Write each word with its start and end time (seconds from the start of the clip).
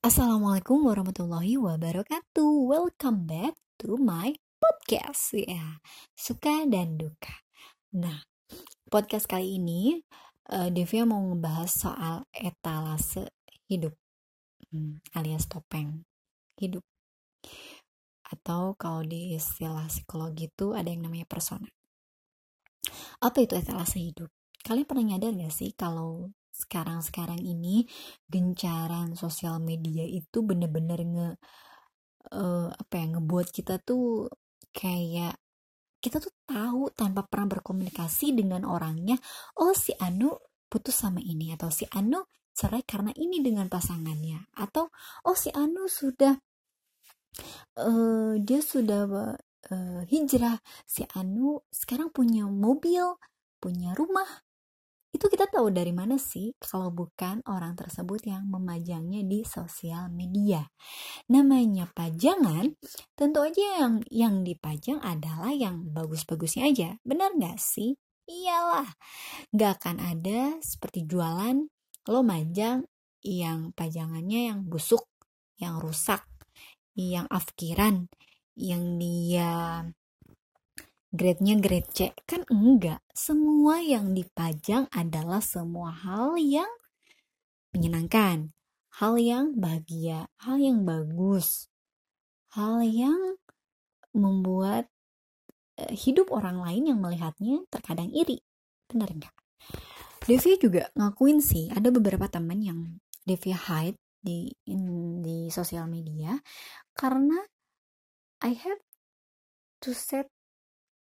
Assalamualaikum 0.00 0.88
warahmatullahi 0.88 1.60
wabarakatuh. 1.60 2.48
Welcome 2.64 3.28
back 3.28 3.52
to 3.76 4.00
my 4.00 4.32
podcast 4.56 5.36
ya. 5.36 5.76
Suka 6.16 6.64
dan 6.64 6.96
duka. 6.96 7.44
Nah, 7.92 8.24
podcast 8.88 9.28
kali 9.28 9.60
ini 9.60 10.00
uh, 10.48 10.72
Devia 10.72 11.04
mau 11.04 11.20
ngebahas 11.20 11.68
soal 11.68 12.24
etalase 12.32 13.28
hidup 13.68 13.92
hmm, 14.72 15.04
alias 15.20 15.44
topeng 15.52 16.08
hidup. 16.56 16.80
Atau 18.24 18.80
kalau 18.80 19.04
di 19.04 19.36
istilah 19.36 19.84
psikologi 19.92 20.48
itu 20.48 20.72
ada 20.72 20.88
yang 20.88 21.04
namanya 21.04 21.28
persona. 21.28 21.68
Apa 23.20 23.44
itu 23.44 23.52
etalase 23.52 24.00
hidup? 24.00 24.32
Kalian 24.64 24.88
pernah 24.88 25.04
nyadar 25.12 25.36
gak 25.36 25.52
sih 25.52 25.76
kalau 25.76 26.32
sekarang-sekarang 26.60 27.40
ini 27.40 27.88
gencaran 28.28 29.16
sosial 29.16 29.56
media 29.58 30.04
itu 30.04 30.44
bener-bener 30.44 31.00
nge 31.00 31.28
uh, 32.36 32.68
apa 32.68 32.94
ya 33.00 33.06
ngebuat 33.16 33.48
kita 33.48 33.80
tuh 33.80 34.28
kayak 34.70 35.40
kita 36.00 36.16
tuh 36.16 36.32
tahu 36.48 36.88
tanpa 36.96 37.24
pernah 37.28 37.60
berkomunikasi 37.60 38.32
dengan 38.32 38.64
orangnya 38.64 39.20
oh 39.60 39.76
si 39.76 39.92
Anu 40.00 40.36
putus 40.68 40.96
sama 40.96 41.20
ini 41.20 41.52
atau 41.52 41.68
si 41.68 41.84
Anu 41.92 42.24
cerai 42.56 42.84
karena 42.84 43.12
ini 43.16 43.40
dengan 43.44 43.68
pasangannya 43.68 44.52
atau 44.56 44.88
oh 45.28 45.36
si 45.36 45.52
Anu 45.52 45.88
sudah 45.88 46.36
uh, 47.80 48.34
dia 48.40 48.60
sudah 48.64 49.04
uh, 49.72 50.02
hijrah 50.08 50.56
si 50.88 51.04
Anu 51.16 51.60
sekarang 51.68 52.08
punya 52.12 52.48
mobil 52.48 53.04
punya 53.60 53.92
rumah 53.92 54.26
itu 55.10 55.26
kita 55.26 55.50
tahu 55.50 55.74
dari 55.74 55.90
mana 55.90 56.14
sih 56.16 56.54
kalau 56.62 56.94
bukan 56.94 57.42
orang 57.50 57.74
tersebut 57.74 58.22
yang 58.30 58.46
memajangnya 58.46 59.26
di 59.26 59.42
sosial 59.42 60.06
media. 60.08 60.70
Namanya 61.26 61.90
pajangan, 61.90 62.78
tentu 63.18 63.42
aja 63.42 63.84
yang 63.84 63.94
yang 64.06 64.34
dipajang 64.46 65.02
adalah 65.02 65.50
yang 65.50 65.90
bagus-bagusnya 65.90 66.70
aja. 66.70 66.88
Benar 67.02 67.34
nggak 67.34 67.58
sih? 67.58 67.98
Iyalah, 68.30 68.86
nggak 69.50 69.72
akan 69.82 69.96
ada 69.98 70.62
seperti 70.62 71.02
jualan 71.02 71.66
lo 72.06 72.20
majang 72.22 72.86
yang 73.20 73.74
pajangannya 73.74 74.54
yang 74.54 74.60
busuk, 74.64 75.10
yang 75.58 75.82
rusak, 75.82 76.22
yang 76.94 77.26
afkiran, 77.28 78.06
yang 78.54 78.96
dia 78.96 79.84
grade-nya 81.10 81.58
grade 81.58 81.90
C. 81.90 81.98
Kan 82.24 82.46
enggak. 82.50 83.02
Semua 83.14 83.82
yang 83.82 84.14
dipajang 84.14 84.86
adalah 84.94 85.42
semua 85.42 85.90
hal 85.92 86.38
yang 86.38 86.70
menyenangkan. 87.74 88.50
Hal 88.98 89.18
yang 89.18 89.54
bahagia. 89.58 90.26
Hal 90.42 90.58
yang 90.58 90.82
bagus. 90.82 91.70
Hal 92.54 92.82
yang 92.82 93.38
membuat 94.10 94.90
uh, 95.78 95.92
hidup 95.94 96.34
orang 96.34 96.58
lain 96.58 96.90
yang 96.94 96.98
melihatnya 96.98 97.62
terkadang 97.70 98.10
iri. 98.10 98.42
Benar 98.90 99.10
enggak 99.14 99.34
Devi 100.30 100.60
juga 100.60 100.86
ngakuin 100.94 101.40
sih 101.40 101.72
ada 101.72 101.88
beberapa 101.88 102.28
teman 102.28 102.60
yang 102.60 102.80
Devi 103.24 103.50
hide 103.50 103.98
di 104.20 104.52
in, 104.68 105.18
di 105.24 105.48
sosial 105.48 105.88
media 105.88 106.36
karena 106.92 107.40
I 108.44 108.52
have 108.52 108.78
to 109.80 109.96
set 109.96 110.28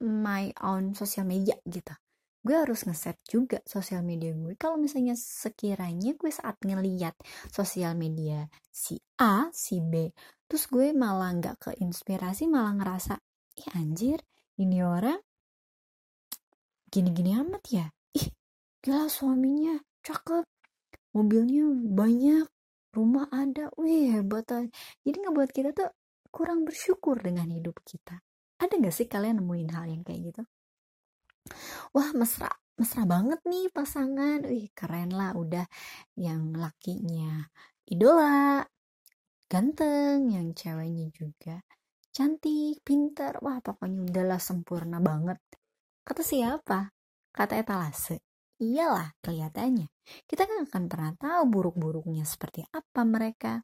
my 0.00 0.50
own 0.64 0.96
sosial 0.96 1.28
media 1.28 1.56
gitu. 1.68 1.92
Gue 2.40 2.56
harus 2.56 2.88
ngeset 2.88 3.20
juga 3.28 3.60
sosial 3.68 4.00
media 4.00 4.32
gue. 4.32 4.56
Kalau 4.56 4.80
misalnya 4.80 5.12
sekiranya 5.12 6.16
gue 6.16 6.32
saat 6.32 6.56
ngeliat 6.64 7.12
sosial 7.52 7.92
media 7.94 8.48
si 8.72 8.96
A 9.20 9.52
si 9.52 9.78
B 9.84 10.08
terus 10.50 10.66
gue 10.66 10.90
malah 10.90 11.30
nggak 11.36 11.62
keinspirasi 11.62 12.50
malah 12.50 12.74
ngerasa 12.74 13.14
ih 13.60 13.68
anjir 13.78 14.18
ini 14.58 14.82
orang 14.82 15.20
gini-gini 16.90 17.38
amat 17.38 17.62
ya? 17.70 17.86
Ih 18.16 18.32
gila 18.80 19.06
suaminya 19.06 19.76
cakep 20.00 20.48
mobilnya 21.12 21.68
banyak 21.92 22.48
rumah 22.96 23.28
ada 23.30 23.70
wih 23.76 24.16
hebat 24.16 24.48
jadi 25.04 25.16
ngebuat 25.28 25.50
kita 25.52 25.70
tuh 25.76 25.92
kurang 26.32 26.64
bersyukur 26.64 27.20
dengan 27.20 27.46
hidup 27.52 27.78
kita 27.84 28.18
ada 28.60 28.72
gak 28.76 28.94
sih 28.94 29.08
kalian 29.08 29.40
nemuin 29.40 29.70
hal 29.72 29.84
yang 29.88 30.02
kayak 30.04 30.20
gitu? 30.32 30.42
Wah 31.96 32.12
mesra 32.12 32.52
mesra 32.76 33.02
banget 33.08 33.40
nih 33.48 33.72
pasangan. 33.72 34.44
Wih 34.44 34.68
keren 34.76 35.10
lah 35.16 35.32
udah 35.34 35.64
yang 36.20 36.52
lakinya 36.52 37.48
idola 37.88 38.62
ganteng 39.50 40.30
yang 40.30 40.54
ceweknya 40.54 41.10
juga 41.10 41.58
cantik 42.14 42.82
pinter 42.86 43.38
wah 43.42 43.58
pokoknya 43.58 44.06
udahlah 44.06 44.40
sempurna 44.42 44.98
banget. 45.02 45.38
Kata 46.06 46.22
siapa? 46.22 46.90
Kata 47.30 47.54
etalase. 47.58 48.22
Iyalah 48.60 49.16
kelihatannya. 49.24 49.88
Kita 50.28 50.44
kan 50.44 50.68
akan 50.68 50.84
pernah 50.90 51.12
tahu 51.16 51.42
buruk-buruknya 51.48 52.28
seperti 52.28 52.66
apa 52.68 53.02
mereka 53.08 53.62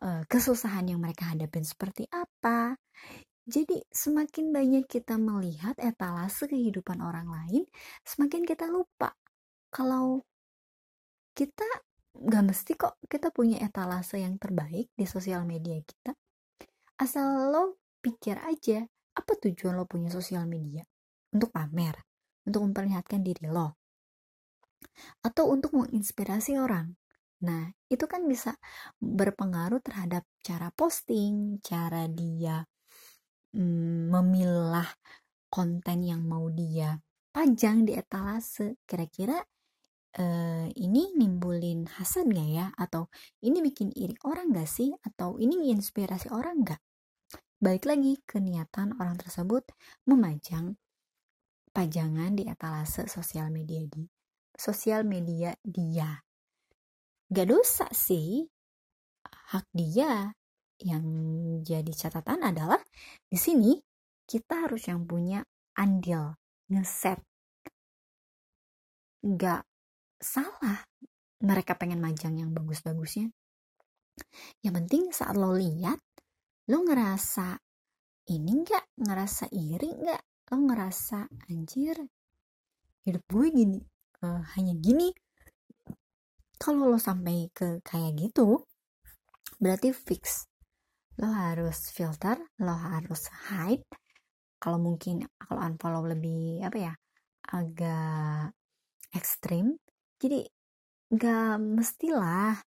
eh, 0.00 0.22
kesusahan 0.24 0.88
yang 0.88 1.02
mereka 1.02 1.34
hadapin 1.34 1.66
seperti 1.66 2.08
apa 2.08 2.78
jadi 3.50 3.82
semakin 3.90 4.54
banyak 4.54 4.86
kita 4.86 5.18
melihat 5.18 5.74
etalase 5.82 6.46
kehidupan 6.46 7.02
orang 7.02 7.26
lain, 7.26 7.66
semakin 8.06 8.46
kita 8.46 8.70
lupa 8.70 9.10
kalau 9.74 10.22
kita 11.34 11.66
gak 12.14 12.44
mesti 12.46 12.78
kok 12.78 13.02
kita 13.10 13.34
punya 13.34 13.58
etalase 13.58 14.22
yang 14.22 14.38
terbaik 14.38 14.94
di 14.94 15.02
sosial 15.02 15.42
media 15.42 15.82
kita. 15.82 16.14
Asal 16.94 17.50
lo 17.50 17.82
pikir 17.98 18.38
aja, 18.38 18.86
apa 19.18 19.32
tujuan 19.34 19.74
lo 19.74 19.82
punya 19.90 20.14
sosial 20.14 20.46
media? 20.46 20.86
Untuk 21.34 21.50
pamer, 21.50 21.98
untuk 22.46 22.70
memperlihatkan 22.70 23.18
diri 23.18 23.50
lo, 23.50 23.74
atau 25.26 25.50
untuk 25.50 25.74
menginspirasi 25.74 26.54
orang. 26.54 26.94
Nah, 27.40 27.72
itu 27.90 28.04
kan 28.06 28.28
bisa 28.30 28.54
berpengaruh 29.00 29.80
terhadap 29.82 30.22
cara 30.44 30.70
posting, 30.76 31.58
cara 31.64 32.04
dia 32.06 32.62
mm, 33.54 34.10
memilah 34.10 34.88
konten 35.50 36.06
yang 36.06 36.22
mau 36.22 36.46
dia 36.50 36.98
pajang 37.30 37.86
di 37.86 37.94
etalase. 37.94 38.78
Kira-kira 38.86 39.38
uh, 40.18 40.66
ini 40.74 41.14
nimbulin 41.14 41.86
hasad 41.98 42.30
gak 42.30 42.50
ya? 42.50 42.66
Atau 42.78 43.10
ini 43.42 43.62
bikin 43.62 43.94
iri 43.94 44.14
orang 44.26 44.50
gak 44.54 44.70
sih? 44.70 44.90
Atau 45.02 45.38
ini 45.38 45.70
inspirasi 45.70 46.30
orang 46.30 46.62
gak 46.66 46.80
balik 47.60 47.84
lagi 47.84 48.16
ke 48.24 48.40
niatan 48.40 48.96
orang 48.96 49.20
tersebut 49.20 49.68
memajang 50.08 50.80
pajangan 51.76 52.32
di 52.32 52.48
etalase 52.48 53.04
sosial 53.04 53.52
media 53.52 53.84
di 53.84 54.08
sosial 54.56 55.04
media 55.04 55.52
dia. 55.60 56.24
Gak 57.30 57.46
dosa 57.46 57.86
sih 57.92 58.42
hak 59.54 59.66
dia 59.76 60.34
yang 60.80 61.04
jadi 61.60 61.92
catatan 61.92 62.40
adalah 62.40 62.80
di 63.28 63.36
sini 63.36 63.76
kita 64.24 64.68
harus 64.68 64.88
yang 64.88 65.04
punya 65.04 65.44
andil 65.76 66.38
ngeset. 66.72 67.20
Nggak 69.20 69.62
salah 70.16 70.80
mereka 71.44 71.76
pengen 71.76 72.00
majang 72.00 72.36
yang 72.40 72.52
bagus-bagusnya. 72.56 73.28
Yang 74.60 74.74
penting 74.84 75.02
saat 75.12 75.36
lo 75.36 75.56
lihat 75.56 76.00
lo 76.68 76.84
ngerasa 76.84 77.60
ini 78.32 78.52
nggak? 78.64 78.84
Ngerasa 79.00 79.48
iri 79.52 79.90
nggak? 79.96 80.22
Lo 80.52 80.56
ngerasa 80.64 81.28
anjir 81.48 81.96
hidup 83.00 83.24
gue 83.32 83.48
gini 83.52 83.80
uh, 84.24 84.44
hanya 84.56 84.76
gini? 84.76 85.12
Kalau 86.60 86.92
lo 86.92 87.00
sampai 87.00 87.48
ke 87.52 87.80
kayak 87.80 88.16
gitu 88.20 88.68
berarti 89.60 89.92
fix 89.92 90.49
lo 91.20 91.28
harus 91.28 91.92
filter 91.92 92.40
lo 92.64 92.74
harus 92.74 93.28
hide. 93.52 93.84
Kalau 94.60 94.76
mungkin 94.80 95.24
kalau 95.36 95.60
unfollow 95.64 96.04
lebih 96.08 96.64
apa 96.64 96.78
ya 96.80 96.94
agak 97.52 98.52
ekstrim 99.16 99.76
jadi 100.20 100.44
nggak 101.10 101.56
mestilah 101.58 102.60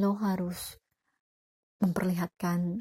lo 0.00 0.12
harus 0.20 0.76
memperlihatkan 1.82 2.80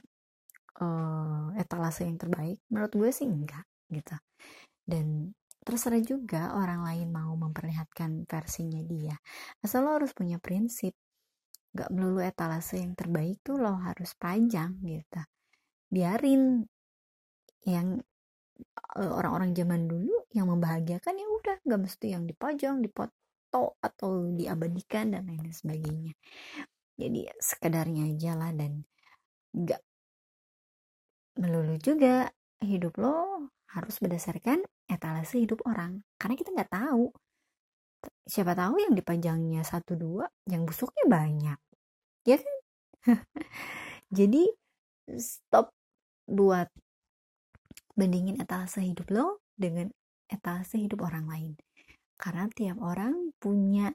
uh, 0.80 1.52
etalase 1.60 2.08
yang 2.08 2.18
terbaik. 2.18 2.64
Menurut 2.72 2.94
gue 2.96 3.10
sih 3.12 3.28
enggak 3.28 3.66
gitu. 3.92 4.16
Dan 4.84 5.32
terserah 5.64 6.04
juga 6.04 6.56
orang 6.56 6.84
lain 6.84 7.08
mau 7.12 7.32
memperlihatkan 7.36 8.28
versinya 8.28 8.80
dia. 8.84 9.16
Asal 9.64 9.88
lo 9.88 9.96
harus 9.96 10.12
punya 10.12 10.40
prinsip 10.40 10.96
gak 11.74 11.90
melulu 11.90 12.22
etalase 12.22 12.78
yang 12.78 12.94
terbaik 12.94 13.42
tuh 13.42 13.58
lo 13.58 13.74
harus 13.82 14.14
panjang 14.18 14.78
gitu. 14.86 15.22
Biarin 15.90 16.62
yang 17.66 17.98
eh, 19.02 19.12
orang-orang 19.12 19.58
zaman 19.58 19.90
dulu 19.90 20.30
yang 20.34 20.50
membahagiakan 20.50 21.14
ya 21.18 21.28
udah 21.28 21.58
gak 21.66 21.82
mesti 21.82 22.08
yang 22.14 22.24
dipajang 22.30 22.82
dipoto 22.86 23.78
atau 23.82 24.30
diabadikan 24.34 25.14
dan 25.18 25.26
lain 25.26 25.50
sebagainya. 25.50 26.14
Jadi 26.94 27.26
sekedarnya 27.42 28.14
aja 28.14 28.38
lah 28.38 28.54
dan 28.54 28.86
nggak 29.54 29.82
melulu 31.42 31.78
juga 31.82 32.30
hidup 32.62 33.02
lo 33.02 33.50
harus 33.74 33.98
berdasarkan 33.98 34.62
etalase 34.86 35.42
hidup 35.42 35.66
orang. 35.66 36.06
Karena 36.22 36.36
kita 36.38 36.54
nggak 36.54 36.70
tahu 36.70 37.10
siapa 38.24 38.56
tahu 38.56 38.80
yang 38.80 38.94
dipajangnya 38.96 39.62
satu 39.68 40.00
dua 40.00 40.26
yang 40.48 40.64
busuknya 40.64 41.06
banyak. 41.08 41.60
Ya 42.24 42.38
kan? 42.40 42.56
Jadi 44.18 44.48
stop 45.20 45.76
buat 46.24 46.72
bandingin 47.94 48.40
etalase 48.40 48.82
hidup 48.82 49.12
lo 49.12 49.44
dengan 49.54 49.92
etalase 50.32 50.80
hidup 50.80 51.04
orang 51.04 51.28
lain. 51.28 51.54
Karena 52.16 52.48
tiap 52.48 52.80
orang 52.80 53.36
punya 53.38 53.92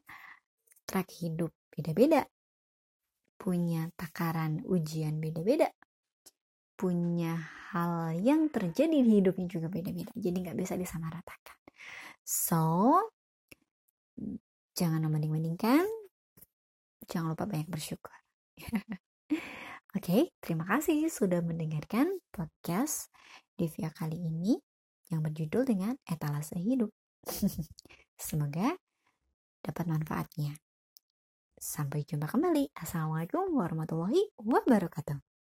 track 0.85 1.09
hidup 1.25 1.51
beda-beda. 1.73 2.23
Punya 3.39 3.89
takaran 3.97 4.61
ujian 4.67 5.23
beda-beda. 5.23 5.71
Punya 6.79 7.35
hal 7.75 8.15
yang 8.21 8.53
terjadi 8.53 9.03
di 9.03 9.19
hidupnya 9.19 9.49
juga 9.49 9.67
beda-beda. 9.73 10.13
Jadi 10.15 10.37
nggak 10.45 10.59
bisa 10.59 10.75
disamaratakan. 10.77 11.57
So 12.23 13.09
jangan 14.79 15.03
membanding-bandingkan 15.03 15.83
jangan 17.11 17.35
lupa 17.35 17.51
banyak 17.51 17.67
bersyukur 17.67 18.15
oke 18.63 18.95
okay, 19.99 20.31
terima 20.39 20.63
kasih 20.71 21.11
sudah 21.11 21.43
mendengarkan 21.43 22.23
podcast 22.31 23.11
Devia 23.59 23.91
kali 23.91 24.23
ini 24.23 24.55
yang 25.11 25.27
berjudul 25.27 25.67
dengan 25.67 25.99
etalase 26.07 26.55
hidup 26.55 26.95
semoga 28.31 28.79
dapat 29.67 29.85
manfaatnya 29.91 30.55
Sampai 31.59 32.07
jumpa 32.07 32.31
kembali. 32.31 32.71
Assalamualaikum 32.71 33.51
warahmatullahi 33.51 34.31
wabarakatuh. 34.39 35.38